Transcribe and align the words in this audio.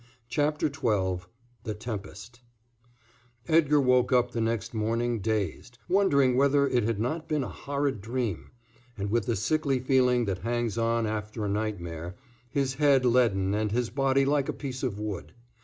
CHAPTER 0.29 0.65
XII 0.65 1.25
THE 1.63 1.75
TEMPEST 1.77 2.41
Edgar 3.47 3.79
woke 3.79 4.11
up 4.11 4.31
the 4.31 4.41
next 4.41 4.73
morning 4.73 5.19
dazed, 5.19 5.77
wondering 5.87 6.35
whether 6.35 6.67
it 6.67 6.83
had 6.85 6.99
not 6.99 7.27
been 7.27 7.43
a 7.43 7.49
horrid 7.49 8.01
dream, 8.01 8.49
and 8.97 9.11
with 9.11 9.27
the 9.27 9.35
sickly 9.35 9.77
feeling 9.79 10.25
that 10.25 10.39
hangs 10.39 10.75
on 10.75 11.05
after 11.05 11.45
a 11.45 11.49
nightmare, 11.49 12.15
his 12.49 12.73
head 12.73 13.05
leaden 13.05 13.53
and 13.53 13.71
his 13.71 13.91
body 13.91 14.25
like 14.25 14.49
a 14.49 14.53
piece 14.53 14.81
of 14.81 14.97
wood. 14.97 15.33